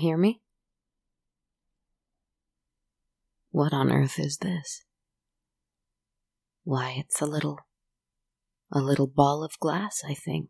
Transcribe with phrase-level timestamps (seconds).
[0.00, 0.40] hear me?
[3.50, 4.84] What on earth is this?
[6.64, 7.58] Why, it's a little.
[8.72, 10.48] a little ball of glass, I think.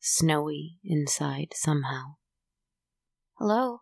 [0.00, 2.16] Snowy inside somehow.
[3.38, 3.80] Hello?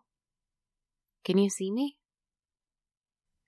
[1.25, 1.97] Can you see me?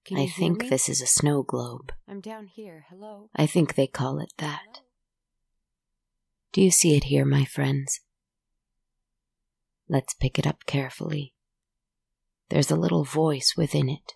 [0.05, 1.93] Can I think this is a snow globe.
[2.09, 2.85] I'm down here.
[2.89, 3.29] Hello?
[3.35, 4.81] I think they call it that.
[6.51, 8.01] Do you see it here, my friends?
[9.89, 11.33] Let's pick it up carefully.
[12.49, 14.13] There's a little voice within it.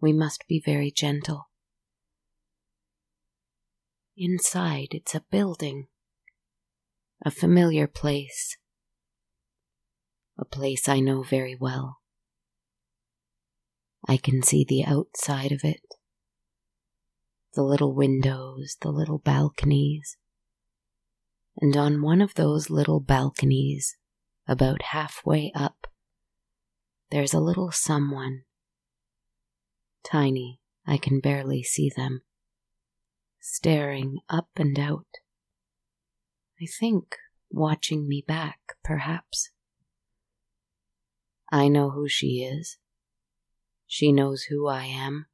[0.00, 1.50] We must be very gentle.
[4.16, 5.86] Inside, it's a building,
[7.24, 8.56] a familiar place,
[10.38, 11.98] a place I know very well.
[14.08, 15.82] I can see the outside of it,
[17.54, 20.16] the little windows, the little balconies,
[21.60, 23.96] and on one of those little balconies,
[24.48, 25.86] about halfway up,
[27.10, 28.42] there's a little someone.
[30.02, 32.22] Tiny, I can barely see them,
[33.40, 35.06] staring up and out.
[36.60, 37.16] I think
[37.50, 39.50] watching me back, perhaps.
[41.52, 42.78] I know who she is.
[43.86, 45.26] She knows who I am.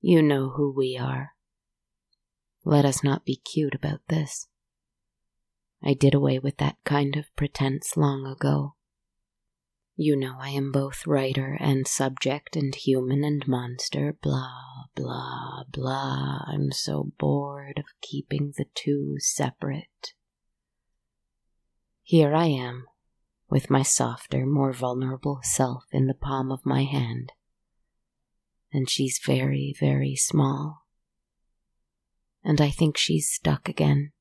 [0.00, 1.30] You know who we are.
[2.64, 4.46] Let us not be cute about this.
[5.82, 8.74] I did away with that kind of pretense long ago.
[9.98, 16.40] You know I am both writer and subject and human and monster, blah, blah, blah.
[16.46, 20.12] I'm so bored of keeping the two separate.
[22.02, 22.86] Here I am,
[23.48, 27.32] with my softer, more vulnerable self in the palm of my hand.
[28.70, 30.82] And she's very, very small.
[32.44, 34.12] And I think she's stuck again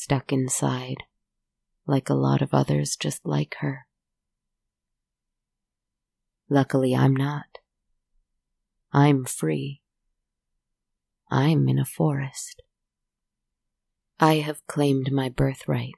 [0.00, 1.02] stuck inside,
[1.84, 3.88] like a lot of others just like her.
[6.48, 7.58] Luckily, I'm not.
[8.92, 9.82] I'm free.
[11.32, 12.62] I'm in a forest.
[14.20, 15.94] I have claimed my birthright,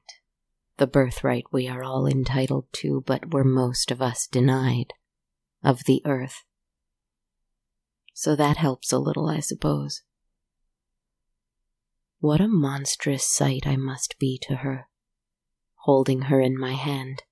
[0.79, 4.95] the birthright we are all entitled to, but were most of us denied,
[5.63, 6.43] of the earth.
[8.15, 10.03] So that helps a little, I suppose.
[12.21, 14.91] What a monstrous sight I must be to her,
[15.85, 17.23] holding her in my hand.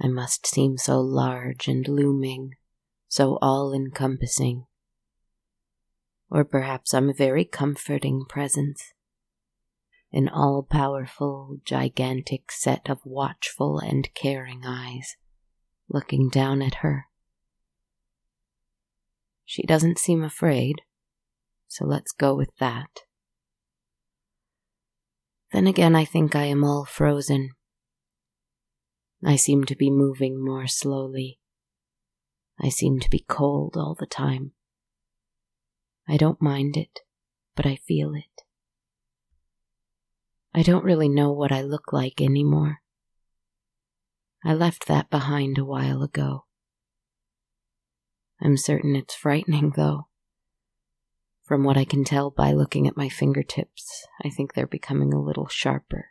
[0.00, 2.54] I must seem so large and looming,
[3.08, 4.64] so all encompassing.
[6.30, 8.94] Or perhaps I'm a very comforting presence,
[10.10, 15.16] an all powerful, gigantic set of watchful and caring eyes
[15.90, 17.04] looking down at her.
[19.44, 20.80] She doesn't seem afraid,
[21.68, 23.02] so let's go with that.
[25.52, 27.50] Then again, I think I am all frozen.
[29.24, 31.38] I seem to be moving more slowly.
[32.60, 34.52] I seem to be cold all the time.
[36.08, 37.00] I don't mind it,
[37.54, 38.42] but I feel it.
[40.54, 42.78] I don't really know what I look like anymore.
[44.44, 46.46] I left that behind a while ago.
[48.40, 50.08] I'm certain it's frightening, though.
[51.52, 55.20] From what I can tell by looking at my fingertips, I think they're becoming a
[55.20, 56.06] little sharper.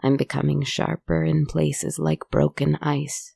[0.00, 3.34] I'm becoming sharper in places like broken ice.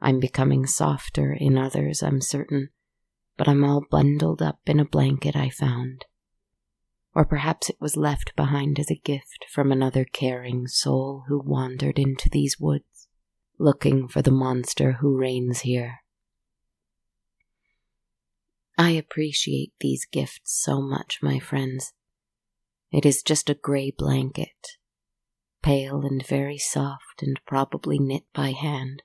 [0.00, 2.70] I'm becoming softer in others, I'm certain,
[3.36, 6.06] but I'm all bundled up in a blanket I found.
[7.14, 11.98] Or perhaps it was left behind as a gift from another caring soul who wandered
[11.98, 13.08] into these woods,
[13.58, 16.01] looking for the monster who reigns here.
[18.78, 21.92] I appreciate these gifts so much, my friends.
[22.90, 24.76] It is just a grey blanket,
[25.62, 29.02] pale and very soft and probably knit by hand.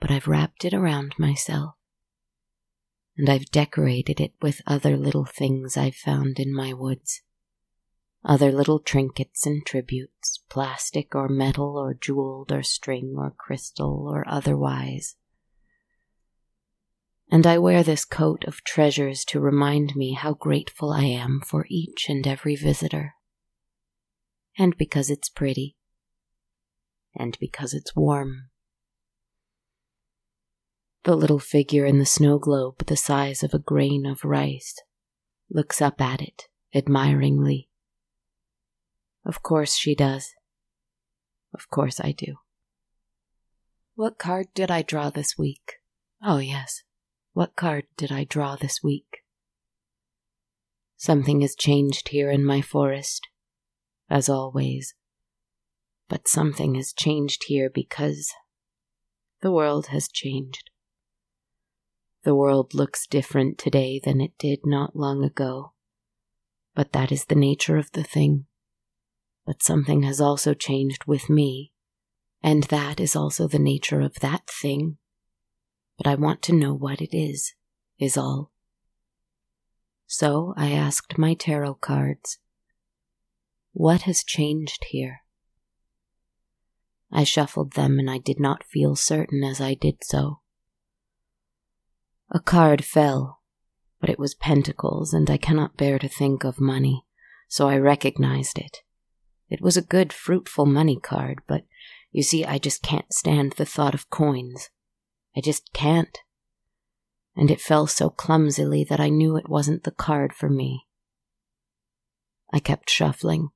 [0.00, 1.74] But I've wrapped it around myself,
[3.16, 7.22] and I've decorated it with other little things I've found in my woods.
[8.24, 14.24] Other little trinkets and tributes, plastic or metal or jeweled or string or crystal or
[14.26, 15.16] otherwise
[17.30, 21.66] and I wear this coat of treasures to remind me how grateful I am for
[21.68, 23.14] each and every visitor.
[24.58, 25.76] And because it's pretty.
[27.14, 28.50] And because it's warm.
[31.04, 34.76] The little figure in the snow globe, the size of a grain of rice,
[35.50, 37.68] looks up at it admiringly.
[39.24, 40.34] Of course she does.
[41.54, 42.36] Of course I do.
[43.94, 45.74] What card did I draw this week?
[46.22, 46.82] Oh, yes.
[47.34, 49.24] What card did I draw this week?
[50.96, 53.26] Something has changed here in my forest,
[54.08, 54.94] as always.
[56.08, 58.32] But something has changed here because
[59.42, 60.70] the world has changed.
[62.22, 65.72] The world looks different today than it did not long ago.
[66.72, 68.46] But that is the nature of the thing.
[69.44, 71.72] But something has also changed with me,
[72.44, 74.98] and that is also the nature of that thing.
[75.96, 77.54] But I want to know what it is,
[77.98, 78.50] is all.
[80.06, 82.38] So I asked my tarot cards,
[83.72, 85.20] What has changed here?
[87.12, 90.40] I shuffled them and I did not feel certain as I did so.
[92.30, 93.40] A card fell,
[94.00, 97.04] but it was pentacles, and I cannot bear to think of money,
[97.48, 98.78] so I recognized it.
[99.48, 101.64] It was a good, fruitful money card, but
[102.10, 104.70] you see, I just can't stand the thought of coins.
[105.36, 106.18] I just can't.
[107.36, 110.86] And it fell so clumsily that I knew it wasn't the card for me.
[112.52, 113.48] I kept shuffling.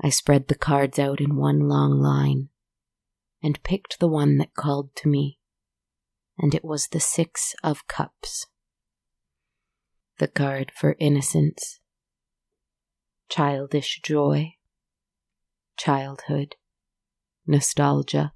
[0.00, 2.48] I spread the cards out in one long line
[3.42, 5.38] and picked the one that called to me
[6.38, 8.46] and it was the Six of Cups.
[10.18, 11.80] The card for innocence,
[13.28, 14.54] childish joy,
[15.76, 16.56] childhood,
[17.46, 18.32] nostalgia,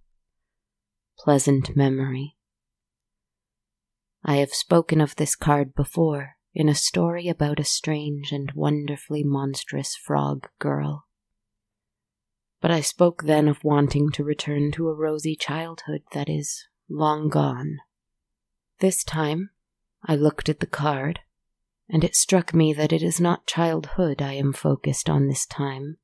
[1.22, 2.34] pleasant memory.
[4.24, 9.22] I have spoken of this card before in a story about a strange and wonderfully
[9.22, 11.04] monstrous frog girl.
[12.62, 17.28] But I spoke then of wanting to return to a rosy childhood that is long
[17.28, 17.78] gone.
[18.78, 19.50] This time,
[20.02, 21.20] I looked at the card,
[21.86, 25.98] and it struck me that it is not childhood I am focused on this time,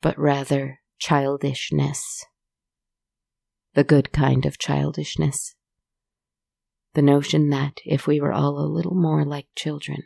[0.00, 2.24] but rather childishness.
[3.76, 5.54] The good kind of childishness.
[6.94, 10.04] The notion that if we were all a little more like children,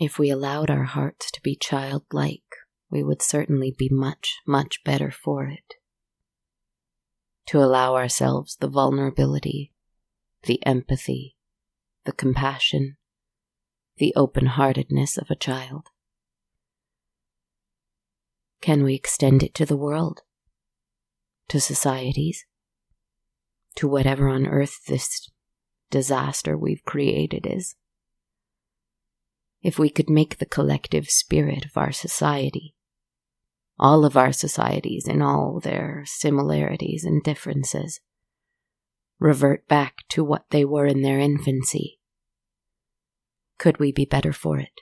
[0.00, 2.56] if we allowed our hearts to be childlike,
[2.90, 5.74] we would certainly be much, much better for it.
[7.48, 9.72] To allow ourselves the vulnerability
[10.44, 11.36] the empathy,
[12.06, 12.96] the compassion,
[13.98, 15.88] the open heartedness of a child?
[18.62, 20.22] Can we extend it to the world,
[21.48, 22.46] to societies,
[23.76, 25.30] to whatever on earth this
[25.90, 27.76] disaster we've created is?
[29.62, 32.74] If we could make the collective spirit of our society,
[33.78, 38.00] all of our societies in all their similarities and differences,
[39.18, 41.98] revert back to what they were in their infancy.
[43.58, 44.80] Could we be better for it?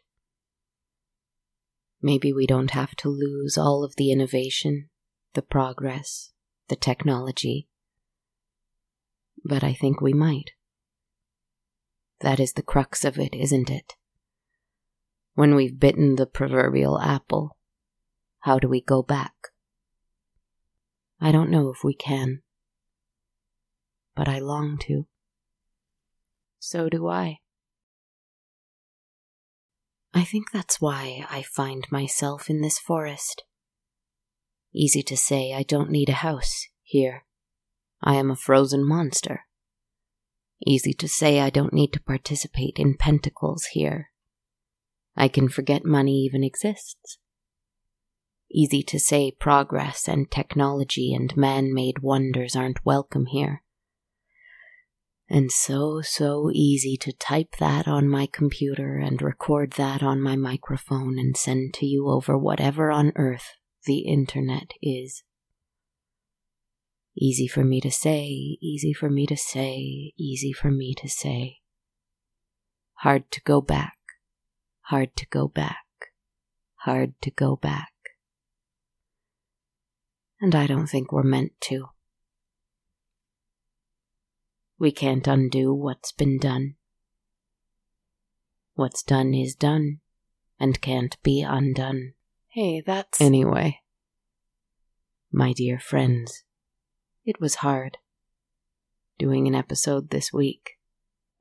[2.02, 4.88] Maybe we don't have to lose all of the innovation,
[5.34, 6.32] the progress,
[6.68, 7.68] the technology.
[9.44, 10.50] But I think we might.
[12.20, 13.94] That is the crux of it, isn't it?
[15.34, 17.56] When we've bitten the proverbial apple,
[18.40, 19.34] how do we go back?
[21.20, 22.42] I don't know if we can
[24.20, 25.06] but I long to.
[26.58, 27.38] So do I.
[30.12, 33.44] I think that's why I find myself in this forest.
[34.74, 37.24] Easy to say I don't need a house here.
[38.02, 39.46] I am a frozen monster.
[40.66, 44.10] Easy to say I don't need to participate in pentacles here.
[45.16, 47.18] I can forget money even exists.
[48.50, 53.62] Easy to say progress and technology and man made wonders aren't welcome here
[55.30, 60.34] and so, so easy to type that on my computer and record that on my
[60.34, 63.52] microphone and send to you over whatever on earth
[63.86, 65.22] the internet is.
[67.22, 68.24] Easy for me to say,
[68.62, 71.58] easy for me to say, easy for me to say.
[73.00, 73.98] Hard to go back,
[74.84, 75.84] hard to go back,
[76.76, 77.92] hard to go back.
[80.40, 81.88] And I don't think we're meant to.
[84.78, 86.76] We can't undo what's been done.
[88.76, 90.00] What's done is done
[90.58, 92.14] and can't be undone.
[92.48, 93.20] Hey, that's.
[93.20, 93.80] Anyway,
[95.30, 96.44] my dear friends,
[97.24, 97.98] it was hard
[99.20, 100.78] doing an episode this week.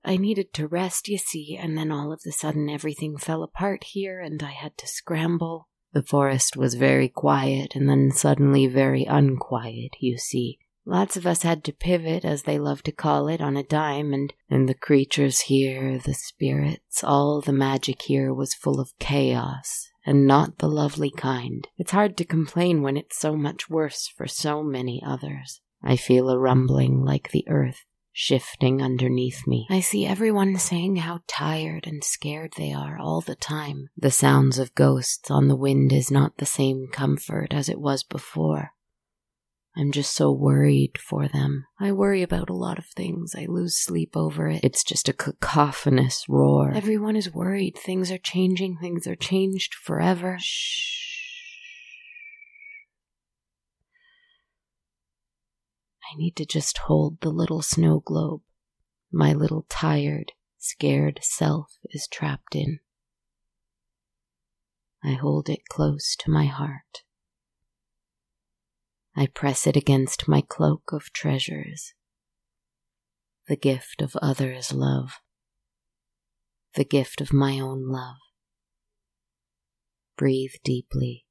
[0.03, 3.86] I needed to rest, you see, and then all of a sudden everything fell apart
[3.86, 5.69] here and I had to scramble.
[5.93, 10.59] The forest was very quiet and then suddenly very unquiet, you see.
[10.86, 14.12] Lots of us had to pivot, as they love to call it, on a dime,
[14.12, 19.89] and, and the creatures here, the spirits, all the magic here was full of chaos,
[20.05, 21.67] and not the lovely kind.
[21.77, 25.62] It's hard to complain when it's so much worse for so many others.
[25.83, 29.65] I feel a rumbling like the earth shifting underneath me.
[29.69, 33.89] I see everyone saying how tired and scared they are all the time.
[33.95, 38.03] The sounds of ghosts on the wind is not the same comfort as it was
[38.03, 38.71] before.
[39.77, 41.65] I'm just so worried for them.
[41.79, 43.33] I worry about a lot of things.
[43.38, 44.62] I lose sleep over it.
[44.63, 46.74] It's just a cacophonous roar.
[46.74, 47.77] Everyone is worried.
[47.77, 48.79] Things are changing.
[48.81, 50.38] Things are changed forever.
[50.41, 51.19] Shh.
[56.12, 58.42] I need to just hold the little snow globe
[59.12, 62.80] my little tired, scared self is trapped in.
[65.04, 67.04] I hold it close to my heart.
[69.16, 71.94] I press it against my cloak of treasures,
[73.48, 75.13] the gift of others' love,
[76.75, 78.18] the gift of my own love.
[80.16, 81.25] Breathe deeply.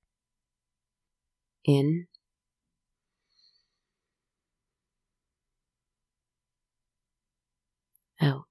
[1.64, 2.07] In
[8.20, 8.44] out.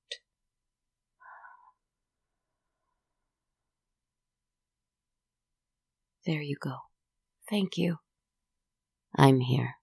[6.26, 6.76] There you go.
[7.50, 7.98] Thank you.
[9.16, 9.76] I'm here.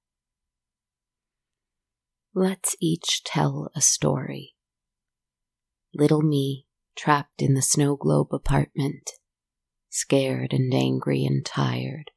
[2.35, 4.55] Let's each tell a story.
[5.95, 9.11] Little me trapped in the snow globe apartment,
[9.89, 12.11] scared and angry and tired.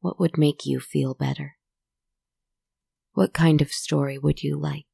[0.00, 1.56] What would make you feel better?
[3.12, 4.86] What kind of story would you like?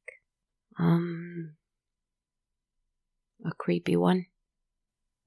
[0.79, 1.55] Um,
[3.45, 4.27] a creepy one.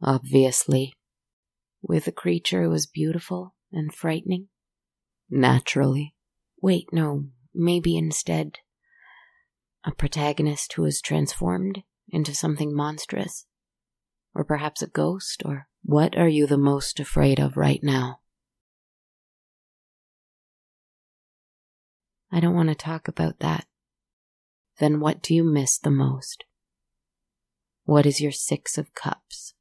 [0.03, 0.95] Obviously.
[1.83, 4.49] With a creature who was beautiful and frightening.
[5.29, 6.15] Naturally.
[6.63, 8.59] Wait, no, maybe instead
[9.85, 13.47] a protagonist who is transformed into something monstrous.
[14.35, 18.21] Or perhaps a ghost, or what are you the most afraid of right now?
[22.31, 23.67] I don't want to talk about that
[24.81, 26.45] then what do you miss the most?
[27.85, 29.53] What is your Six of Cups?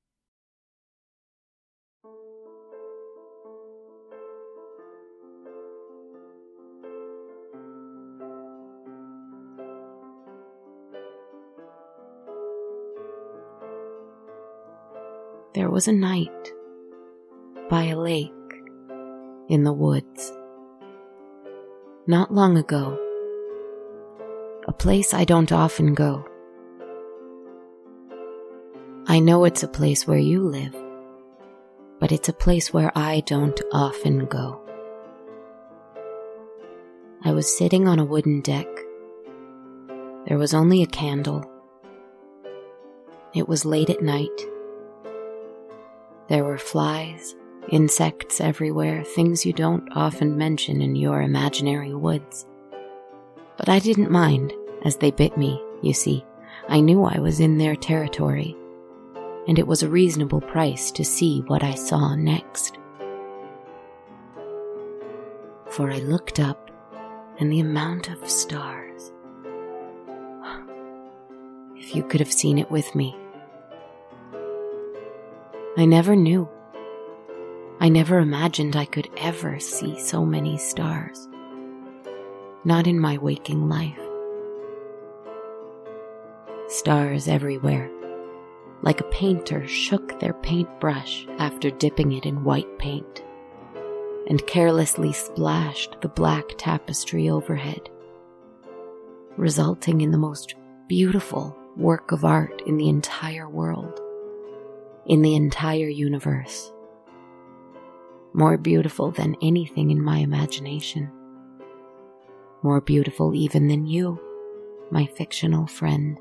[15.54, 16.30] There was a night
[17.70, 18.32] by a lake
[19.50, 20.32] in the woods.
[22.08, 22.98] Not long ago,
[24.70, 26.24] a place I don't often go.
[29.08, 30.76] I know it's a place where you live,
[32.00, 34.62] but it's a place where I don't often go.
[37.24, 38.68] I was sitting on a wooden deck.
[40.28, 41.44] There was only a candle.
[43.34, 44.40] It was late at night.
[46.28, 47.36] There were flies,
[47.70, 52.46] insects everywhere, things you don't often mention in your imaginary woods.
[53.58, 56.26] But I didn't mind as they bit me, you see.
[56.68, 58.56] I knew I was in their territory,
[59.48, 62.78] and it was a reasonable price to see what I saw next.
[65.70, 66.70] For I looked up,
[67.40, 69.12] and the amount of stars.
[71.76, 73.16] If you could have seen it with me.
[75.78, 76.50] I never knew.
[77.80, 81.28] I never imagined I could ever see so many stars.
[82.66, 84.09] Not in my waking life
[86.70, 87.90] stars everywhere,
[88.84, 93.24] like a painter shook their paintbrush after dipping it in white paint,
[94.28, 97.90] and carelessly splashed the black tapestry overhead,
[99.36, 100.56] resulting in the most
[100.88, 104.00] beautiful work of art in the entire world,
[105.08, 106.72] in the entire universe.
[108.34, 111.12] More beautiful than anything in my imagination.
[112.62, 114.20] More beautiful even than you,
[114.92, 116.20] my fictional friend.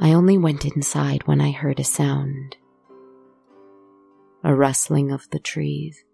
[0.00, 2.56] I only went inside when I heard a sound
[4.44, 6.04] a rustling of the trees.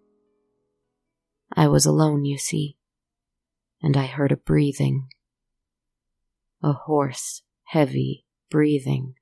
[1.53, 2.77] I was alone, you see,
[3.81, 5.07] and I heard a breathing,
[6.63, 9.13] a hoarse, heavy breathing.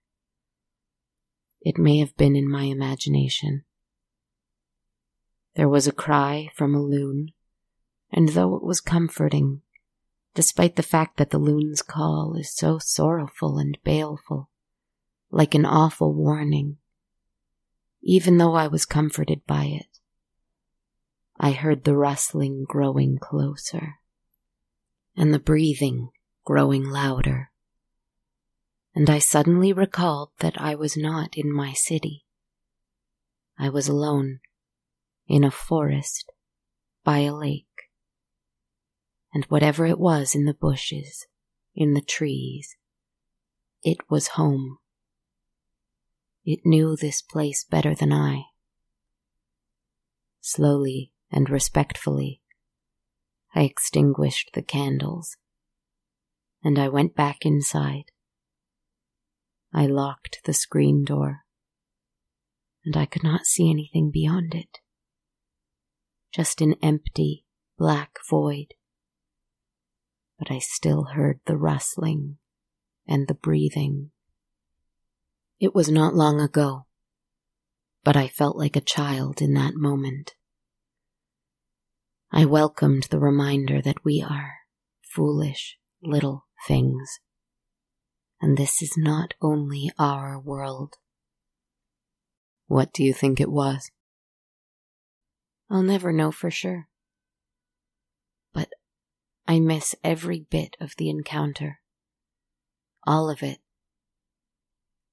[1.62, 3.65] It may have been in my imagination.
[5.55, 7.34] There was a cry from a loon,
[8.12, 9.62] and though it was comforting,
[10.34, 14.50] despite the fact that the loon's call is so sorrowful and baleful,
[15.34, 16.78] like an awful warning,
[18.04, 20.00] even though I was comforted by it.
[21.40, 23.96] I heard the rustling growing closer,
[25.18, 26.12] and the breathing
[26.46, 27.50] growing louder,
[28.94, 32.25] and I suddenly recalled that I was not in my city.
[33.58, 34.40] I was alone,
[35.28, 36.32] in a forest,
[37.04, 37.66] by a lake,
[39.34, 41.25] And whatever it was in the bushes,
[41.74, 42.75] in the trees,
[43.82, 44.78] it was home.
[46.46, 48.44] It knew this place better than I.
[50.42, 52.42] Slowly and respectfully,
[53.56, 55.38] I extinguished the candles,
[56.64, 58.12] and I went back inside.
[59.74, 61.42] I locked the screen door,
[62.84, 64.80] and I could not see anything beyond it.
[66.34, 67.46] Just an empty,
[67.78, 68.74] black void.
[70.38, 72.38] But I still heard the rustling
[73.08, 74.12] and the breathing.
[75.60, 76.88] It was not long ago,
[78.04, 80.36] but I felt like a child in that moment.
[82.32, 84.56] I welcomed the reminder that we are
[85.02, 87.20] foolish little things,
[88.42, 90.96] and this is not only our world.
[92.68, 93.92] What do you think it was?
[95.70, 96.88] I'll never know for sure.
[98.54, 98.70] But
[99.48, 101.80] I miss every bit of the encounter.
[103.06, 103.60] All of it.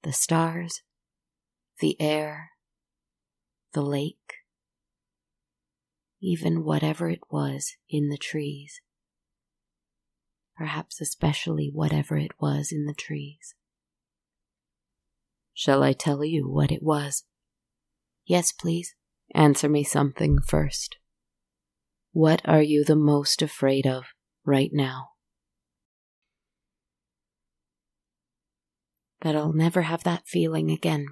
[0.03, 0.81] The stars,
[1.79, 2.51] the air,
[3.73, 4.17] the lake,
[6.21, 8.81] even whatever it was in the trees.
[10.57, 13.55] Perhaps especially whatever it was in the trees.
[15.53, 17.23] Shall I tell you what it was?
[18.25, 18.95] Yes, please.
[19.33, 20.97] Answer me something first.
[22.11, 24.05] What are you the most afraid of
[24.45, 25.10] right now?
[29.21, 31.05] That I'll never have that feeling again.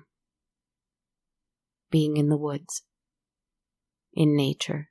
[1.91, 2.83] Being in the woods,
[4.13, 4.89] in nature,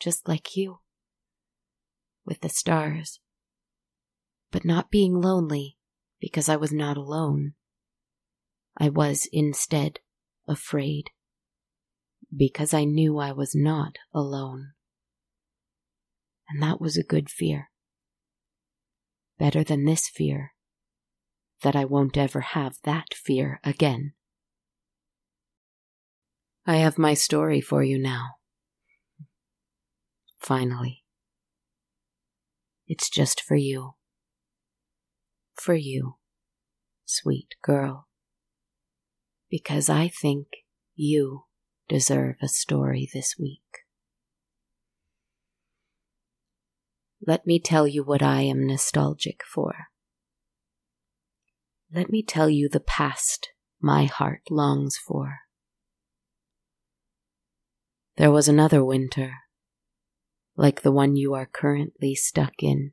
[0.00, 0.80] just like you,
[2.24, 3.20] with the stars,
[4.50, 5.76] but not being lonely
[6.20, 7.54] because I was not alone.
[8.76, 9.98] I was instead
[10.46, 11.10] afraid,
[12.34, 14.72] because I knew I was not alone.
[16.48, 17.70] And that was a good fear.
[19.38, 20.51] Better than this fear,
[21.62, 24.12] that I won't ever have that fear again.
[26.66, 28.36] I have my story for you now.
[30.38, 31.04] Finally.
[32.86, 33.94] It's just for you.
[35.54, 36.16] For you,
[37.06, 38.08] sweet girl
[39.52, 40.46] because I think
[40.96, 41.44] you
[41.86, 43.60] deserve a story this week.
[47.24, 49.88] Let me tell you what I am nostalgic for.
[51.94, 55.40] Let me tell you the past my heart longs for.
[58.16, 59.34] There was another winter,
[60.56, 62.92] like the one you are currently stuck in,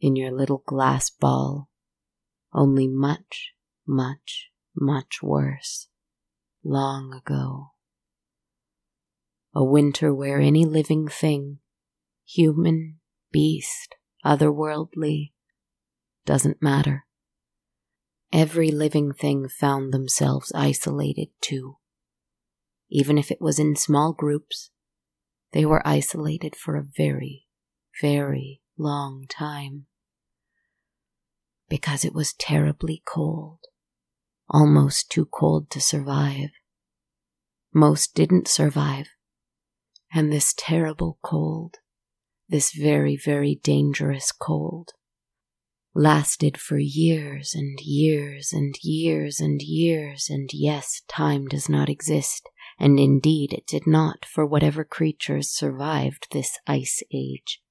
[0.00, 1.68] in your little glass ball,
[2.52, 3.52] only much,
[3.86, 5.86] much, much worse,
[6.64, 7.68] long ago.
[9.54, 11.60] A winter where any living thing,
[12.24, 12.98] human,
[13.30, 13.94] beast,
[14.24, 15.34] otherworldly,
[16.24, 17.05] doesn't matter.
[18.32, 21.78] Every living thing found themselves isolated too.
[22.90, 24.70] Even if it was in small groups,
[25.52, 27.46] they were isolated for a very,
[28.00, 29.86] very long time.
[31.68, 33.60] Because it was terribly cold
[34.48, 36.50] almost too cold to survive.
[37.72, 39.08] Most didn't survive.
[40.12, 41.76] And this terrible cold,
[42.48, 44.92] this very, very dangerous cold,
[45.96, 52.48] lasted for years and years and years and years, and yes, time does not exist,
[52.78, 57.62] and indeed it did not for whatever creatures survived this ice age,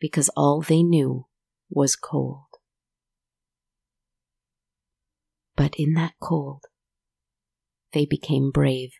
[0.00, 1.26] because all they knew
[1.70, 2.42] was cold.
[5.54, 6.64] But in that cold,
[7.92, 8.90] they became brave.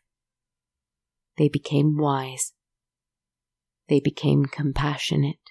[1.37, 2.53] They became wise.
[3.89, 5.46] They became compassionate.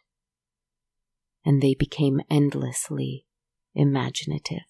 [1.45, 3.25] And they became endlessly
[3.73, 4.63] imaginative.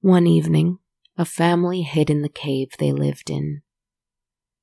[0.00, 0.78] One evening,
[1.16, 3.62] a family hid in the cave they lived in.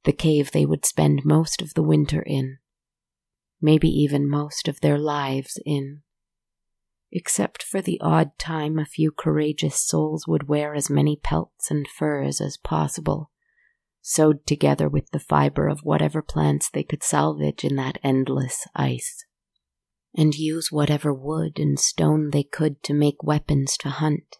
[0.04, 2.58] The cave they would spend most of the winter in,
[3.62, 6.02] maybe even most of their lives in
[7.12, 11.88] except for the odd time a few courageous souls would wear as many pelts and
[11.88, 13.32] furs as possible,
[14.02, 19.26] sewed together with the fiber of whatever plants they could salvage in that endless ice,
[20.16, 24.38] and use whatever wood and stone they could to make weapons to hunt.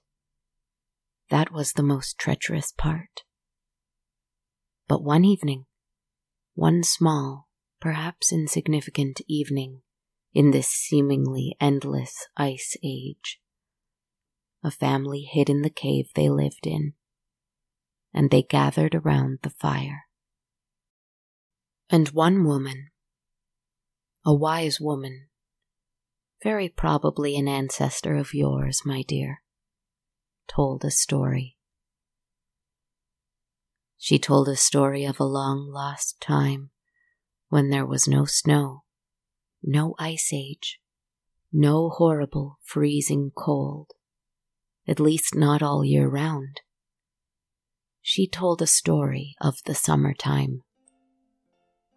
[1.30, 3.24] That was the most treacherous part.
[4.88, 5.66] But one evening,
[6.56, 7.48] one small,
[7.80, 9.82] perhaps insignificant evening,
[10.34, 13.40] in this seemingly endless ice age.
[14.64, 16.94] A family hid in the cave they lived in,
[18.14, 20.06] and they gathered around the fire.
[21.90, 22.90] And one woman,
[24.26, 25.29] A wise woman,
[26.44, 29.42] very probably an ancestor of yours, my dear,
[30.48, 31.58] told a story.
[33.98, 36.70] She told a story of a long lost time
[37.50, 38.84] when there was no snow,
[39.62, 40.80] no ice age,
[41.52, 43.92] no horrible freezing cold,
[44.88, 46.62] at least not all year round.
[48.02, 50.64] She told a story of the summertime.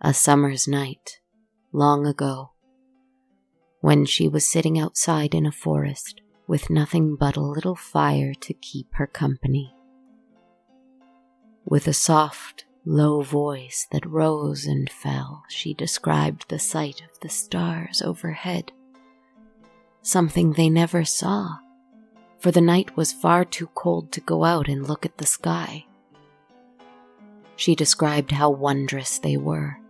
[0.01, 1.21] A summer's night,
[1.73, 2.52] long ago,
[3.83, 8.55] when she was sitting outside in a forest with nothing but a little fire to
[8.55, 9.75] keep her company.
[11.65, 17.29] With a soft, low voice that rose and fell, she described the sight of the
[17.29, 18.71] stars overhead.
[20.01, 21.57] Something they never saw,
[22.39, 25.87] for the night was far too cold to go out and look at the sky.
[27.57, 29.81] She described how wondrous they were,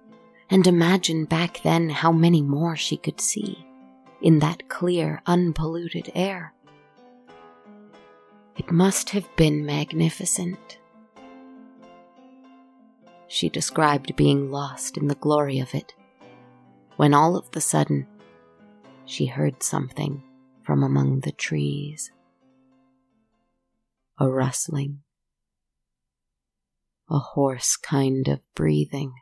[0.49, 3.67] and imagined back then how many more she could see
[4.23, 6.55] in that clear, unpolluted air.
[8.57, 10.79] It must have been magnificent
[13.33, 15.95] she described being lost in the glory of it,
[16.97, 18.07] when all of the sudden
[19.07, 20.23] she heard something
[20.63, 22.13] from among the trees.
[24.19, 25.01] A rustling,
[27.09, 29.15] a hoarse kind of breathing.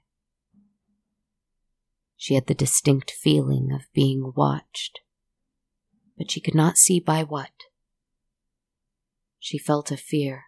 [2.21, 5.01] She had the distinct feeling of being watched,
[6.19, 7.49] but she could not see by what.
[9.39, 10.45] She felt a fear,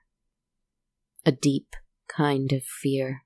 [1.24, 1.74] a deep
[2.08, 3.22] kind of fear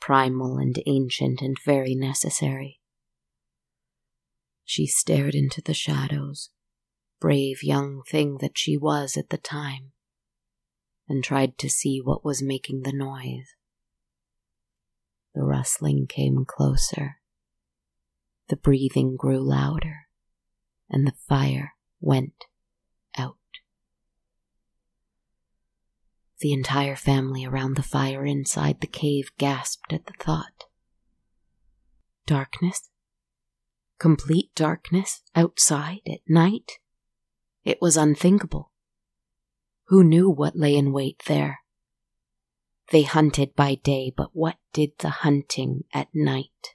[0.00, 2.80] primal and ancient and very necessary.
[4.64, 6.48] She stared into the shadows,
[7.20, 9.92] brave young thing that she was at the time,
[11.06, 13.56] and tried to see what was making the noise.
[15.34, 17.16] The rustling came closer,
[18.48, 20.06] the breathing grew louder,
[20.88, 22.44] and the fire went
[23.16, 23.36] out.
[26.40, 30.64] The entire family around the fire inside the cave gasped at the thought.
[32.26, 32.90] Darkness?
[33.98, 36.72] Complete darkness outside at night?
[37.64, 38.72] It was unthinkable.
[39.86, 41.60] Who knew what lay in wait there?
[42.90, 46.74] They hunted by day, but what did the hunting at night?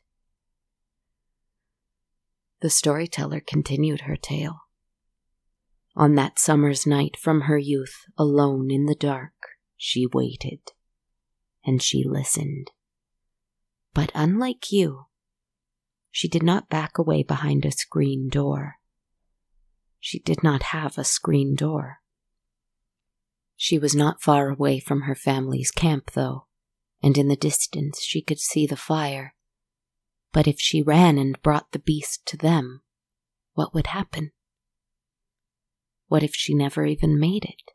[2.62, 4.62] The storyteller continued her tale.
[5.96, 9.34] On that summer's night from her youth, alone in the dark,
[9.78, 10.60] she waited.
[11.66, 12.72] And she listened.
[13.94, 15.06] But unlike you,
[16.12, 18.76] she did not back away behind a screen door.
[20.00, 21.98] She did not have a screen door.
[23.56, 26.48] She was not far away from her family's camp, though,
[27.04, 29.36] and in the distance she could see the fire.
[30.32, 32.82] But if she ran and brought the beast to them,
[33.54, 34.32] what would happen?
[36.08, 37.72] What if she never even made it?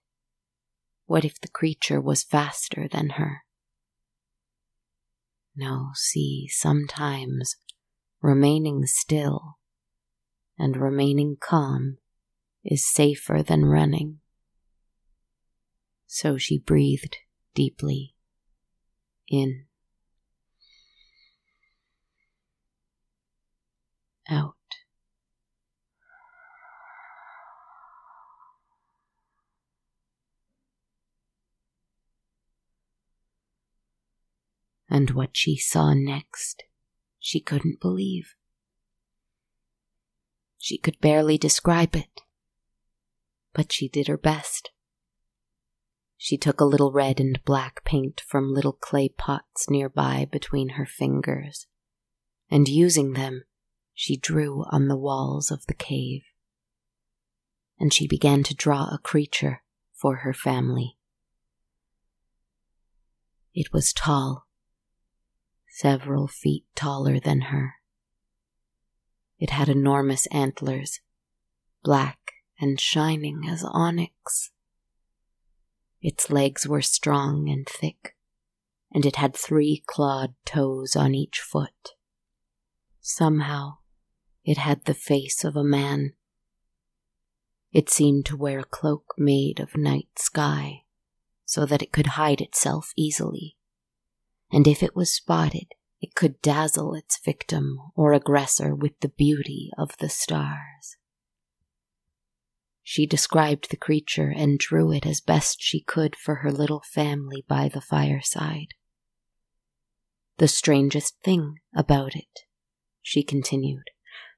[1.06, 3.42] What if the creature was faster than her?
[5.56, 7.56] No, see, sometimes
[8.20, 9.58] remaining still
[10.58, 11.98] and remaining calm
[12.64, 14.20] is safer than running.
[16.06, 17.18] So she breathed
[17.54, 18.14] deeply
[19.28, 19.66] in,
[24.28, 24.54] out.
[34.94, 36.62] and what she saw next
[37.18, 38.34] she couldn't believe.
[40.58, 42.20] She could barely describe it,
[43.52, 44.70] but she did her best.
[46.16, 50.86] She took a little red and black paint from little clay pots nearby between her
[50.86, 51.66] fingers,
[52.48, 53.44] and using them,
[53.94, 56.22] she drew on the walls of the cave.
[57.78, 60.96] And she began to draw a creature for her family.
[63.54, 64.46] It was tall
[65.74, 67.74] several feet taller than her.
[69.40, 71.00] It had enormous antlers,
[71.82, 72.18] black
[72.60, 74.50] and shining as onyx.
[76.00, 78.14] Its legs were strong and thick,
[78.92, 81.94] and it had three clawed toes on each foot.
[83.00, 83.78] Somehow,
[84.44, 86.12] it had the face of a man.
[87.72, 90.82] It seemed to wear a cloak made of night sky,
[91.44, 93.56] so that it could hide itself easily
[94.54, 99.70] and if it was spotted, it could dazzle its victim or aggressor with the beauty
[99.76, 100.96] of the stars.
[102.80, 107.44] She described the creature and drew it as best she could for her little family
[107.48, 108.74] by the fireside.
[110.38, 112.42] The strangest thing about it,
[113.02, 113.90] she continued,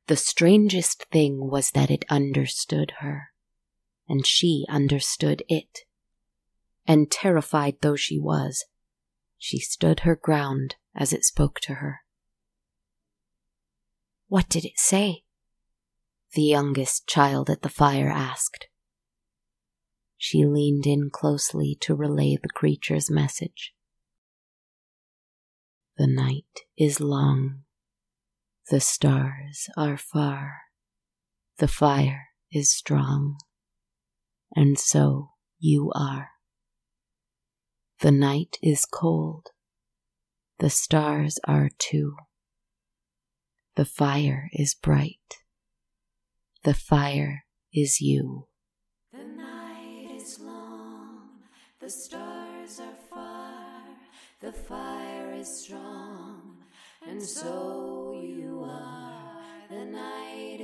[0.07, 3.31] The strangest thing was that it understood her,
[4.09, 5.81] and she understood it.
[6.87, 8.64] And terrified though she was,
[9.37, 12.03] she stood her ground as it spoke to her.
[14.29, 15.25] What did it say?
[16.35, 18.69] The youngest child at the fire asked.
[20.16, 23.75] She leaned in closely to relay the creature's message.
[25.99, 27.65] The night is long.
[28.68, 30.62] The stars are far.
[31.59, 33.38] The fire is strong.
[34.57, 36.31] And so you are.
[38.00, 39.50] The night is cold.
[40.59, 42.16] The stars are too.
[43.76, 45.37] The fire is bright.
[46.64, 48.48] The fire is you.
[49.12, 51.29] The night is long,
[51.79, 53.85] the stars are far,
[54.40, 56.64] the fire is strong,
[57.07, 57.96] and so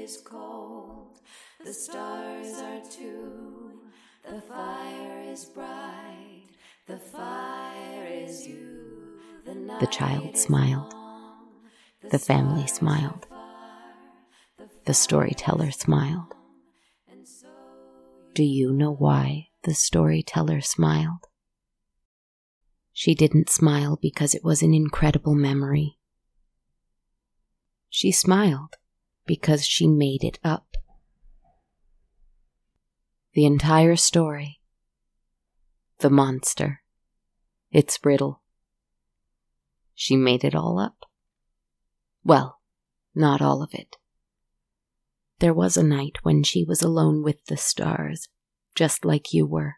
[0.02, 1.20] is cold,
[1.64, 3.82] the stars are too,
[4.28, 6.48] the fire is bright,
[6.88, 9.20] the fire is you.
[9.44, 10.92] The, the child smiled.
[12.10, 13.28] The family smiled.
[14.86, 16.34] The storyteller smiled.
[18.34, 21.28] Do you know why the storyteller smiled?
[22.92, 25.98] She didn't smile because it was an incredible memory.
[27.88, 28.76] She smiled
[29.26, 30.76] because she made it up.
[33.35, 34.61] The entire story.
[35.98, 36.82] The monster.
[37.70, 38.42] Its riddle.
[39.94, 41.06] She made it all up.
[42.24, 42.61] Well,
[43.14, 43.96] not all of it.
[45.38, 48.28] There was a night when she was alone with the stars,
[48.74, 49.76] just like you were.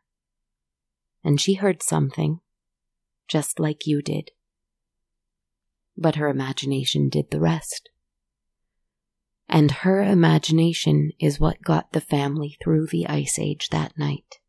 [1.23, 2.41] And she heard something,
[3.29, 4.33] just like you did.
[5.97, 7.91] But her imagination did the rest.
[9.49, 14.41] And her imagination is what got the family through the ice age that night.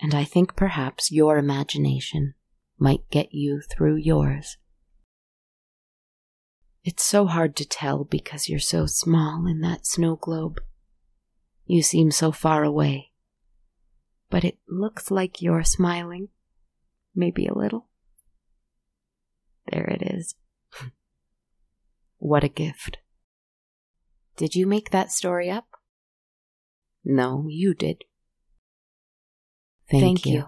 [0.00, 2.34] And I think perhaps your imagination
[2.78, 4.56] might get you through yours.
[6.84, 10.60] It's so hard to tell because you're so small in that snow globe.
[11.64, 13.12] You seem so far away.
[14.28, 16.28] But it looks like you're smiling.
[17.14, 17.86] Maybe a little.
[19.70, 20.34] There it is.
[22.22, 22.98] what a gift.
[24.36, 25.66] Did you make that story up?
[27.04, 28.04] No, you did.
[29.90, 30.32] Thank, Thank you.
[30.32, 30.44] you.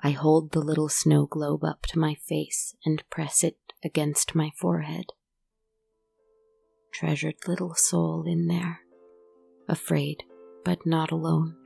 [0.00, 4.52] I hold the little snow globe up to my face and press it against my
[4.56, 5.06] forehead.
[6.92, 8.82] Treasured little soul in there,
[9.68, 10.22] afraid
[10.64, 11.56] but not alone,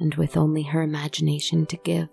[0.00, 2.08] and with only her imagination to give.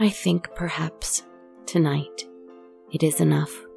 [0.00, 1.24] I think perhaps
[1.68, 2.24] tonight
[2.92, 3.67] it is enough.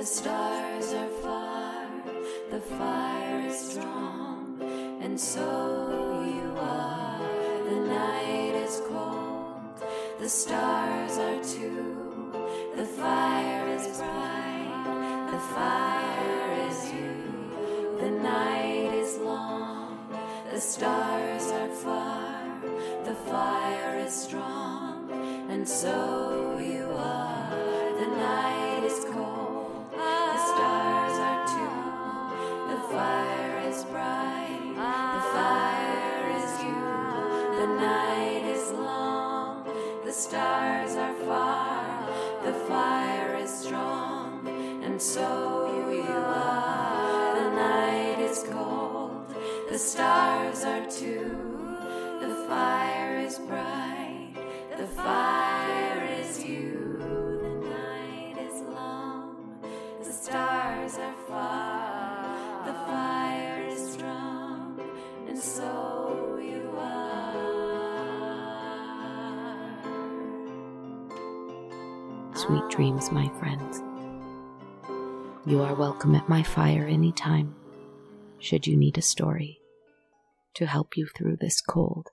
[0.00, 1.86] The stars are far,
[2.50, 4.58] the fire is strong,
[5.02, 5.44] and so
[6.24, 7.20] you are.
[7.68, 9.60] The night is cold,
[10.18, 12.32] the stars are too,
[12.76, 17.98] the fire is bright, the fire is you.
[18.00, 19.98] The night is long,
[20.50, 22.42] the stars are far,
[23.04, 25.10] the fire is strong,
[25.50, 27.50] and so you are.
[28.00, 29.09] The night is cold,
[49.80, 51.66] stars are too,
[52.20, 54.34] the fire is bright,
[54.76, 56.98] the fire is you.
[57.42, 59.58] The night is long,
[60.04, 64.78] the stars are far, the fire is strong,
[65.26, 67.40] and so you are.
[72.34, 73.82] Sweet dreams, my friends.
[75.46, 77.54] You are welcome at my fire any time,
[78.38, 79.59] should you need a story
[80.54, 82.08] to help you through this cold.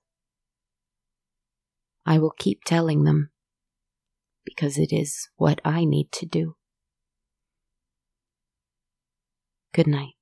[2.05, 3.31] I will keep telling them
[4.45, 6.55] because it is what I need to do.
[9.73, 10.16] Good night.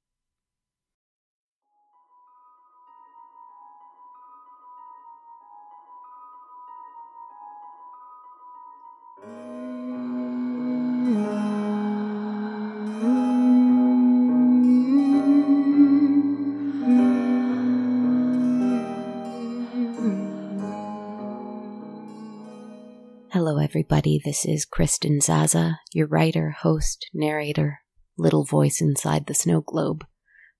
[23.76, 24.22] Everybody.
[24.24, 27.82] This is Kristen Zaza, your writer, host, narrator,
[28.18, 30.06] little voice inside the snow globe,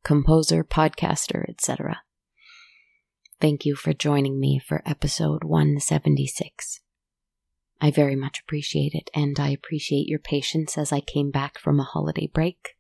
[0.04, 2.02] composer, podcaster, etc.
[3.40, 6.82] Thank you for joining me for episode 176.
[7.80, 11.80] I very much appreciate it, and I appreciate your patience as I came back from
[11.80, 12.76] a holiday break.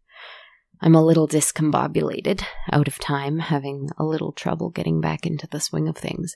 [0.81, 2.43] I'm a little discombobulated,
[2.73, 6.35] out of time, having a little trouble getting back into the swing of things.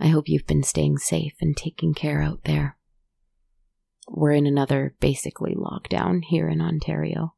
[0.00, 2.75] I hope you've been staying safe and taking care out there.
[4.08, 7.34] We're in another basically lockdown here in Ontario.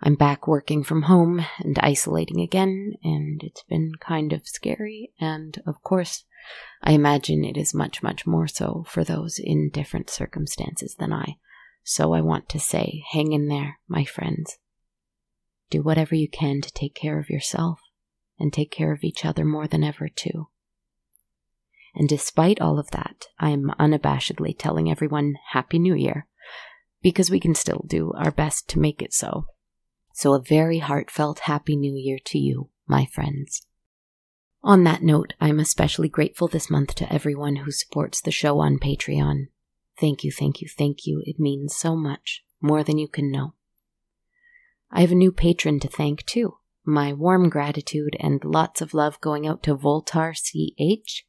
[0.00, 5.12] I'm back working from home and isolating again, and it's been kind of scary.
[5.20, 6.24] And of course,
[6.82, 11.36] I imagine it is much, much more so for those in different circumstances than I.
[11.82, 14.58] So I want to say, hang in there, my friends.
[15.70, 17.80] Do whatever you can to take care of yourself
[18.38, 20.48] and take care of each other more than ever, too.
[21.94, 26.26] And despite all of that, I am unabashedly telling everyone Happy New Year,
[27.02, 29.46] because we can still do our best to make it so.
[30.12, 33.66] So, a very heartfelt Happy New Year to you, my friends.
[34.62, 38.78] On that note, I'm especially grateful this month to everyone who supports the show on
[38.78, 39.46] Patreon.
[39.98, 41.22] Thank you, thank you, thank you.
[41.24, 43.54] It means so much, more than you can know.
[44.90, 46.54] I have a new patron to thank too.
[46.84, 51.24] My warm gratitude and lots of love going out to Voltar CH,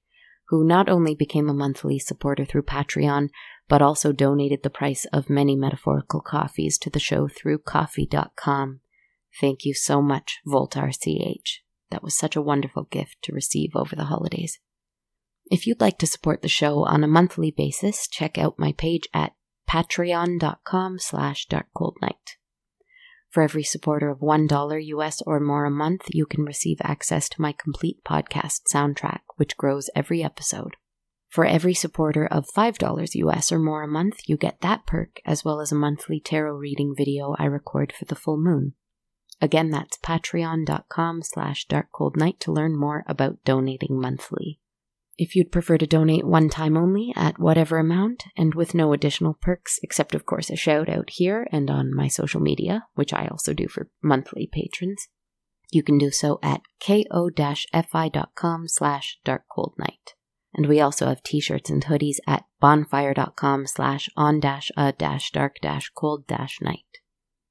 [0.49, 3.29] who not only became a monthly supporter through Patreon,
[3.67, 8.79] but also donated the price of many metaphorical coffees to the show through ko-fi.com.
[9.39, 11.61] Thank you so much, Voltar CH.
[11.91, 14.59] That was such a wonderful gift to receive over the holidays.
[15.51, 19.07] If you'd like to support the show on a monthly basis, check out my page
[19.13, 19.33] at
[19.69, 22.37] patreon.com slash darkcoldnight.
[23.29, 27.41] For every supporter of $1 US or more a month, you can receive access to
[27.41, 30.75] my complete podcast soundtrack, which grows every episode.
[31.29, 35.45] For every supporter of $5 US or more a month, you get that perk, as
[35.45, 38.73] well as a monthly tarot reading video I record for the full moon.
[39.39, 44.59] Again, that's patreon.com slash darkcoldnight to learn more about donating monthly.
[45.21, 49.33] If you'd prefer to donate one time only at whatever amount and with no additional
[49.33, 53.27] perks, except of course a shout out here and on my social media, which I
[53.27, 55.09] also do for monthly patrons,
[55.71, 60.13] you can do so at ko-fi.com slash darkcoldnight.
[60.53, 66.85] And we also have t-shirts and hoodies at bonfire.com slash on-a-dark-cold-night.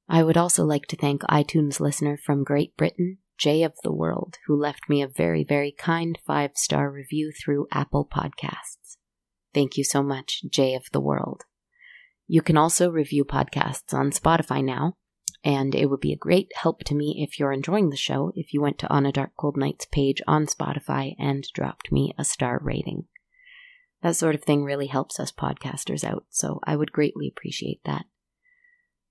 [0.09, 4.35] I would also like to thank iTunes listener from Great Britain, Jay of the World,
[4.47, 8.97] who left me a very, very kind five star review through Apple Podcasts.
[9.53, 11.43] Thank you so much, Jay of the World.
[12.27, 14.97] You can also review podcasts on Spotify now,
[15.43, 18.53] and it would be a great help to me if you're enjoying the show if
[18.53, 22.25] you went to On a Dark Cold Night's page on Spotify and dropped me a
[22.25, 23.05] star rating.
[24.03, 28.05] That sort of thing really helps us podcasters out, so I would greatly appreciate that.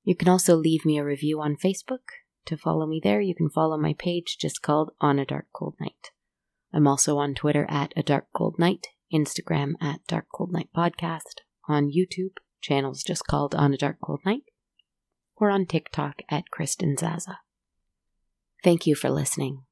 [0.05, 2.05] You can also leave me a review on Facebook
[2.49, 5.77] to follow me there, you can follow my page just called On a Dark Cold
[5.81, 6.11] Night.
[6.73, 11.43] I'm also on Twitter at A Dark Cold Night, Instagram at Dark Cold Night Podcast,
[11.69, 14.43] on YouTube, channels just called On a Dark Cold Night,
[15.37, 17.39] or on TikTok at Kristen Zaza.
[18.65, 19.63] Thank you for listening.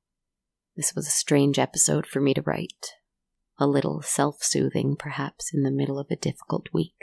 [0.76, 2.92] This was a strange episode for me to write.
[3.58, 6.96] A little self soothing, perhaps, in the middle of a difficult week.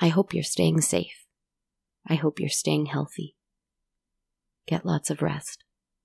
[0.00, 1.24] I hope you're staying safe.
[2.10, 3.36] I hope you're staying healthy.
[4.66, 5.62] Get lots of rest.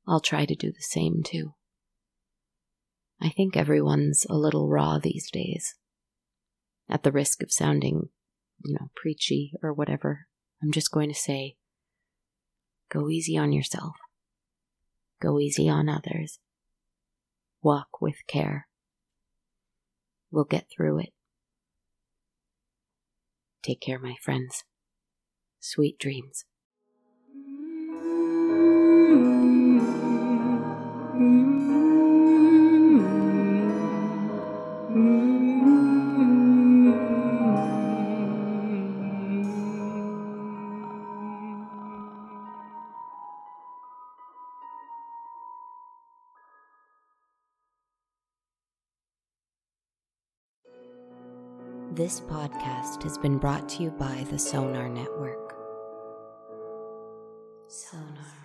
[0.08, 1.56] I'll try to do the same too.
[3.20, 5.74] I think everyone's a little raw these days.
[6.88, 8.10] At the risk of sounding,
[8.64, 10.28] you know, preachy or whatever,
[10.62, 11.56] I'm just going to say
[12.92, 13.96] go easy on yourself.
[15.20, 16.38] Go easy on others.
[17.64, 18.68] Walk with care.
[20.30, 21.14] We'll get through it.
[23.64, 24.64] Take care, my friends.
[25.68, 26.46] Sweet dreams.
[51.92, 55.45] This podcast has been brought to you by the Sonar Network.
[57.76, 58.45] Sonar.